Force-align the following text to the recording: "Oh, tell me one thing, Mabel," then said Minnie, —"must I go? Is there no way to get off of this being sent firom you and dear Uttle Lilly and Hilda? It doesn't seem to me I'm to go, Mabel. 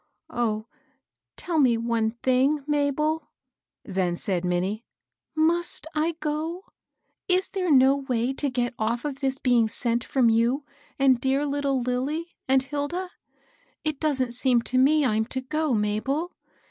"Oh, 0.31 0.65
tell 1.37 1.59
me 1.59 1.77
one 1.77 2.09
thing, 2.23 2.63
Mabel," 2.65 3.29
then 3.85 4.15
said 4.15 4.43
Minnie, 4.43 4.83
—"must 5.35 5.85
I 5.93 6.13
go? 6.19 6.63
Is 7.27 7.51
there 7.51 7.71
no 7.71 7.97
way 7.97 8.33
to 8.33 8.49
get 8.49 8.73
off 8.79 9.05
of 9.05 9.19
this 9.19 9.37
being 9.37 9.69
sent 9.69 10.03
firom 10.03 10.33
you 10.33 10.65
and 10.97 11.21
dear 11.21 11.41
Uttle 11.45 11.85
Lilly 11.85 12.33
and 12.47 12.63
Hilda? 12.63 13.11
It 13.83 13.99
doesn't 13.99 14.31
seem 14.31 14.63
to 14.63 14.79
me 14.79 15.05
I'm 15.05 15.25
to 15.25 15.41
go, 15.41 15.71
Mabel. 15.75 16.33